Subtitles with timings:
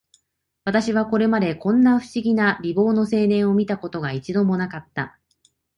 [0.65, 5.19] 私はこれまで、こんな不思議な美貌の青年を見た事が、一度も無かった